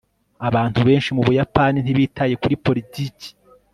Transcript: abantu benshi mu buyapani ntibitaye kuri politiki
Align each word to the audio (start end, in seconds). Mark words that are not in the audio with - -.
abantu 0.47 0.79
benshi 0.87 1.09
mu 1.15 1.21
buyapani 1.27 1.77
ntibitaye 1.81 2.33
kuri 2.41 2.55
politiki 2.65 3.27